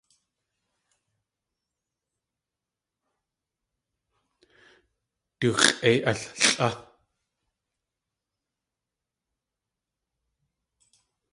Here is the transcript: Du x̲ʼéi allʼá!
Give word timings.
Du 5.39 5.49
x̲ʼéi 5.63 5.97
allʼá! 6.11 6.67